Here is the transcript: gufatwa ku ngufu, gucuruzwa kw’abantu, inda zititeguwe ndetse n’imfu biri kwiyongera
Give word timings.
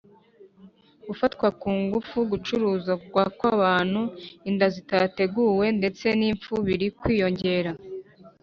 gufatwa 1.07 1.47
ku 1.59 1.69
ngufu, 1.81 2.17
gucuruzwa 2.31 2.93
kw’abantu, 3.37 4.01
inda 4.49 4.67
zititeguwe 4.75 5.65
ndetse 5.79 6.05
n’imfu 6.19 6.53
biri 6.65 6.87
kwiyongera 6.99 7.71